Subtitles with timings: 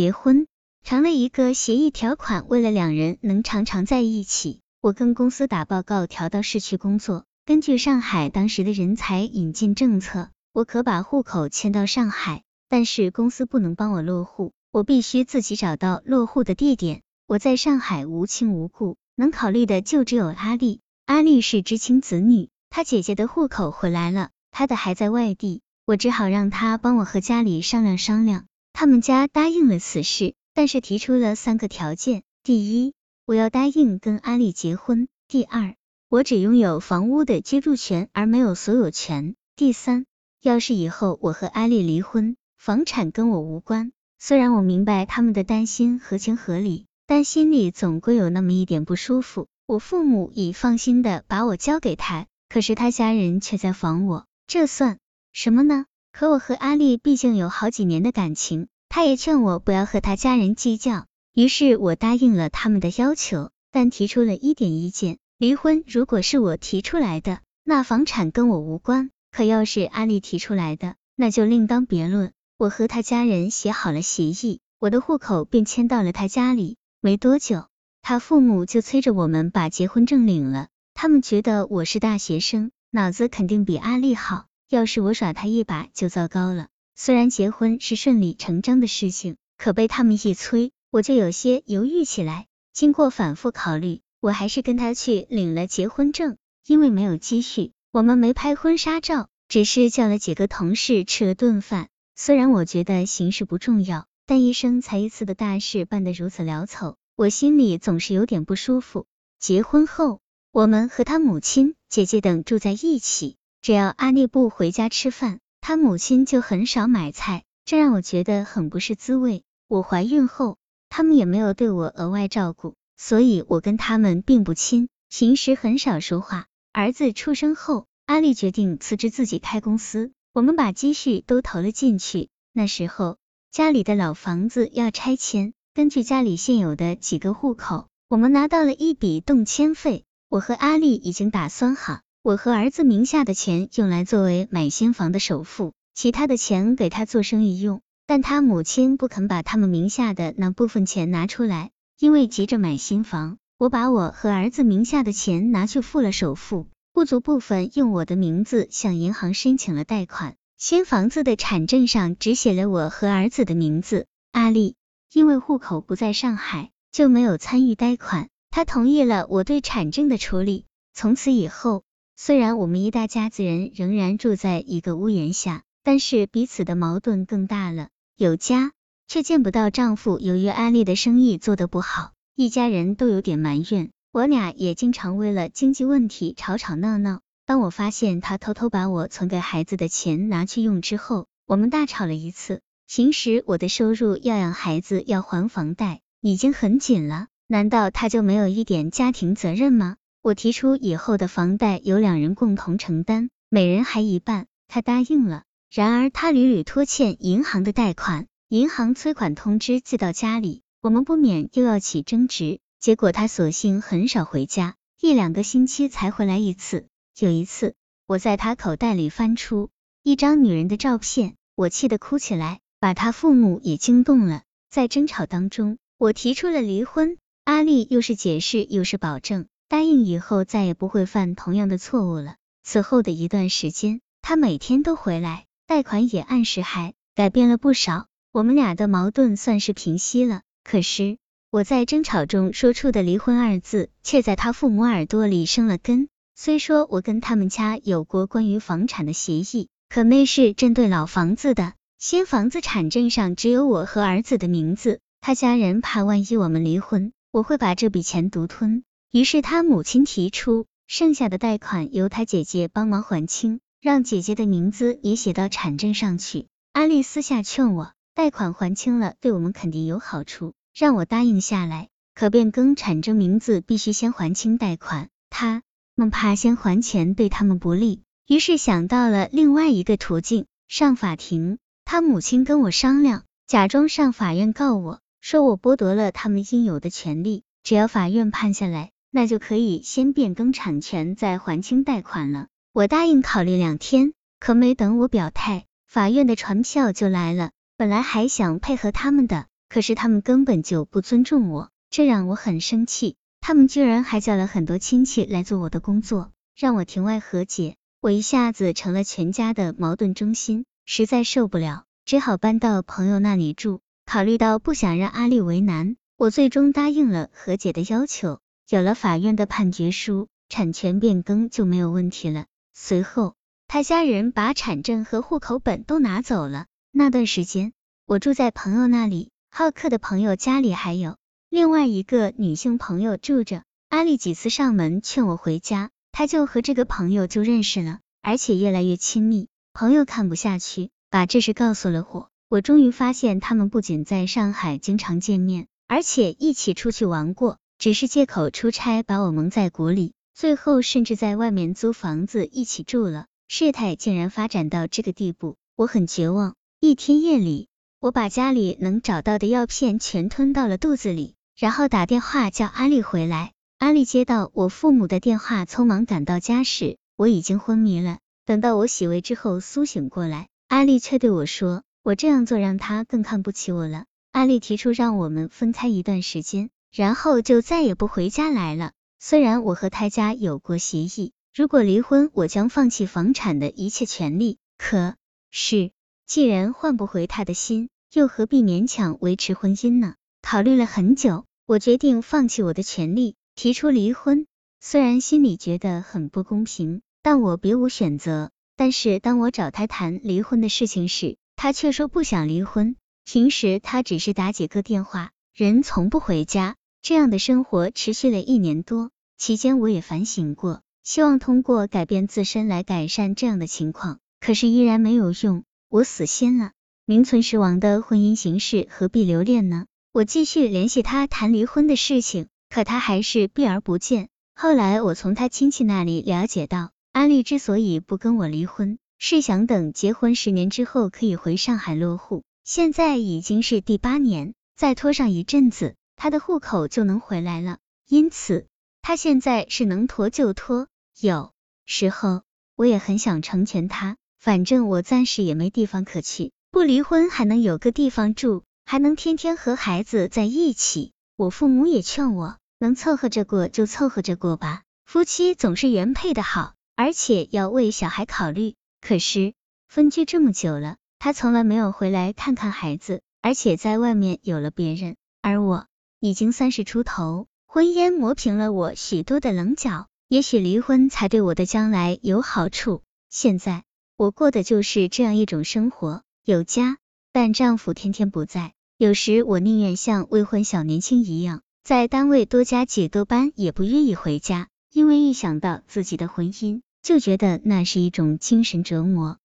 [0.00, 0.46] 结婚
[0.82, 7.26] 成了一个协议条款，为了两人能常常在一起，我跟公司打报告调到市区工作。
[7.44, 17.02] 根据上海当时的人才引进政策，我可把户口迁到上海，但是公司不能帮我落户，我必须自己找到落户的地点。
[17.26, 20.80] 我在上海无亲无故，能考虑的就只有阿丽。
[21.04, 28.46] 阿丽是知青子女，她姐姐的户口回来了，她的还在外地，我只好让她帮我和家里商量商量。
[28.72, 32.94] 他们家答应了此事，但是提出了三个条件：第一，
[33.26, 35.74] 我要答应跟阿丽结婚；第二，
[36.08, 39.34] 我只拥有房屋的居住权，而没有所有权。
[39.56, 40.06] 第三，
[40.40, 43.92] 要是以后我和阿丽离婚，房产跟我无关。
[44.18, 49.48] 虽然我明白他们的担心合情合理，但心里总归有那么一点不舒服。
[49.66, 54.98] 我父母已放心的把我交给他，可是他家人却在防我，这算
[55.32, 55.86] 什么呢？
[56.12, 65.18] 可我和阿丽毕竟有好几年的感情，他也劝我不要和他家人计较，于是我答应了他们的要求，但提出了一点意见。
[65.38, 72.32] 离婚如果是我提出来的，那房产跟我无关；可要是阿丽提出来的，那就另当别论。
[72.58, 76.76] 我和他家人写好了协议，我的户口便迁到了他家里。
[77.00, 77.68] 没多久，
[78.02, 80.68] 他父母就催着我们把结婚证领了。
[80.92, 86.68] 他们觉得我是大学生，脑子肯定比阿丽好，要是我耍他一把就糟糕了。
[86.96, 92.46] 虽然结婚是顺理成章的事情，可被他们一催，我就有些犹豫起来。
[92.72, 94.00] 经过反复考虑。
[94.22, 101.88] 我还是跟他去领了结婚证，因为没有积蓄，我们没拍婚纱照，只是叫了几个同事吃了顿饭。
[102.16, 109.06] 虽然我觉得形式不重要，但一生才一次的大事办得如此潦草，我心里总是有点不舒服。
[109.38, 110.20] 结婚后，
[110.52, 119.42] 我们和他母亲、姐姐等住在一起，只要阿丽不回家吃饭，他母亲就很少买菜，这让我觉得很不是滋味。
[119.68, 120.56] 我怀孕后，
[120.88, 122.74] 他们也没有对我额外照顾。
[122.96, 126.46] 所以我跟他们并不亲，平时很少说话。
[126.72, 132.28] 儿子出生后，阿丽决定辞职自己开公司，我们把积蓄都投了进去。
[132.52, 133.16] 那时候
[133.50, 140.04] 家里的老房子要拆迁，根据家里现有的几个户口，我们拿到了一笔动迁费。
[140.28, 147.80] 我和阿丽已经打算好，我和儿子名下的钱用来作为买新房的首付，其他的钱给他做生意用。
[148.06, 151.70] 但他母亲不肯把他们名下的那部分钱拿出来。
[151.98, 160.36] 因为急着买新房，我把我和儿子名下的钱拿去付了首付，不足部分用我的名字向银行申请了贷款。
[160.58, 164.06] 新房子的产证上只写了我和儿子的名字。
[164.32, 164.76] 阿丽
[165.10, 168.28] 因为户口不在上海，就没有参与贷款。
[168.50, 170.66] 他同意了我对产证的处理。
[170.92, 171.82] 从此以后，
[172.22, 177.88] 虽然我们一大家子人仍然住在一个屋檐下，但是彼此的矛盾更大了。
[178.14, 178.72] 有家。
[179.08, 180.18] 却见不到丈夫。
[180.20, 183.90] 由于阿丽的生意做得不好，一家人都有点埋怨。
[184.12, 187.22] 我俩也经常为了经济问题吵吵闹闹。
[187.46, 192.60] 当我发现他偷偷把我存给孩子的钱拿去用之后，我们大吵了一次。
[192.86, 199.96] 平时我的收入要养孩子，要还房贷，已经很紧了，难道他就没有一点家庭责任吗？
[200.22, 205.44] 我提出以后的房贷由两人共同承担，每人还一半，他答应了。
[205.70, 208.26] 然而他屡屡拖欠银行的贷款。
[208.48, 212.58] 银行催款通知寄到家里，我们不免又要起争执。
[212.80, 216.88] 结果他索性很少回家，一两个星期才回来一次。
[217.20, 217.74] 有一次，
[218.08, 219.70] 我在他口袋里翻出
[220.02, 224.42] 一张女人的照片，我气得哭起来，把他父母也惊动了。
[224.68, 227.16] 在争吵当中，我提出了离婚。
[227.44, 232.34] 阿丽又是解释又是保证，答应以后再也不会犯同样的错误了。
[232.64, 238.08] 此后的一段时间，他每天都回来，贷款也按时还，改变了不少。
[238.32, 241.18] 我们俩的矛盾算是平息了，可是
[241.52, 246.08] 我在争吵中说出的“离婚”二字，却在他父母耳朵里生了根。
[246.34, 254.98] 虽说我跟他们家有过关于房产的协议，可那是针对老房子的，新房子产证上只有我和儿子的名字。
[255.20, 258.82] 他家人怕万一我们离婚，我会把这笔钱独吞，
[259.12, 266.46] 于是他母亲提出，剩下的贷款由他姐姐帮忙还清，让姐姐的名字也写到产证上去。
[266.72, 267.92] 阿丽私下劝我。
[268.14, 271.88] 贷款还清了，对我们肯定有好处，让我答应下来。
[272.14, 275.08] 可变更产证名字，必须先还清贷款。
[275.28, 275.62] 他
[275.96, 281.58] 们怕先还钱对他们不利，于是想到了另外一个途径，上法庭。
[281.84, 287.42] 他母亲跟我商量，假装上法院告我，说我剥夺了他们应有的权利。
[287.62, 292.46] 只要法院判下来，那就可以先变更产权，再还清贷款了。
[292.72, 297.50] 我答应考虑两天，可没等我表态，法院的传票就来了。
[297.76, 303.16] 本来还想配合他们的，可是他们根本就不尊重我，这让我很生气。
[303.40, 307.76] 他们居然还叫了很多亲戚来做我的工作，让我庭外和解。
[308.00, 313.80] 我一下子成了全家的矛盾中心，实在受不了，只好搬到朋友那里住。
[314.06, 318.40] 考虑到不想让阿丽为难，我最终答应了和解的要求。
[318.70, 322.46] 有了法院的判决书，产权变更就没有问题了。
[322.72, 323.34] 随后，
[323.66, 326.66] 他家人把产证和户口本都拿走了。
[326.92, 327.72] 那段时间，
[328.06, 331.16] 我住在朋友那里，好客的朋友家里还有。
[331.48, 339.48] 另外一个女性朋友住着，阿丽几次上门劝我回家，她就和这个朋友就认识了，而且越来越亲密。
[339.72, 342.28] 朋友看不下去，把这事告诉了我。
[342.48, 353.24] 我终于发现，他们不仅在上海经常见面，而且一起出去玩过，只是借口出差把我蒙在鼓里，最后甚至在外面租房子一起住了。
[353.48, 356.56] 事态竟然发展到这个地步，我很绝望。
[356.78, 357.68] 一天夜里，
[357.98, 361.36] 我把家里能找到的药片全吞到了肚子里。
[361.56, 363.52] 然后打电话叫阿丽回来。
[363.78, 368.18] 阿丽接到我父母的电话，匆忙赶到家时，我已经昏迷了。
[368.44, 378.92] 等到我洗胃之后苏醒过来，阿丽却对我说：“我这样做让他更看不起我了。”阿丽提出让我们分开一段时间，然后就再也不回家来了。
[379.18, 384.58] 虽然我和他家有过协议，如果离婚，我将放弃房产的一切权利。
[384.78, 385.14] 可
[385.50, 385.90] 是，
[386.26, 390.14] 既然换不回他的心，又何必勉强维持婚姻呢？
[390.42, 391.44] 考虑了很久。
[391.66, 394.46] 我决定放弃我的权利，提出离婚。
[394.80, 398.50] 虽然心里觉得很不公平，但我别无选择。
[398.74, 402.96] 但是当我找他谈离婚的事情时，他却说不想离婚。
[403.24, 406.76] 平时他只是打几个电话，人从不回家。
[407.02, 415.64] 这样的生活持续了一年多，期间我也反省过，希望通过改变自身来改善这样的情况，可是依然没有用。
[415.88, 416.72] 我死心了，
[417.06, 419.86] 名存实亡的婚姻形式何必留恋呢？
[420.12, 424.28] 我继续联系他谈离婚的事情，可他还是避而不见。
[424.54, 432.42] 后来我从他亲戚那里了解到，安利之所以不跟我离婚，是想等结婚十年之后可以回上海落户。
[432.62, 437.78] 现在已经是第八年，再拖上一阵子，他的户口就能回来了。
[438.06, 438.66] 因此，
[439.00, 440.86] 他现在是能拖就拖。
[441.18, 441.52] 有
[441.86, 442.42] 时候
[442.76, 448.64] 我也很想成全他，反正我暂时也没地方可去，不离婚还能有个地方住。
[448.84, 458.74] 还能天天和孩子在一起，我父母也劝我，能凑合着过就凑合着过吧，夫妻总是原配的好，而且要为小孩考虑。
[459.00, 459.54] 可是
[459.88, 465.86] 分居这么久了，他从来没有回来看看孩子，而且在外面有了别人，而我
[466.20, 473.00] 已经三十出头，婚姻磨平了我许多的棱角，也许离婚才对我的将来有好处。
[473.30, 473.84] 现在
[474.18, 476.98] 我过的就是这样一种生活，有家，
[477.32, 478.74] 但丈夫天天不在。
[478.98, 489.38] 有时我宁愿像未婚小年轻一样，在单位多加几个班，也不愿意回家，因为一想到自己的婚姻，就觉得那是一种精神折磨。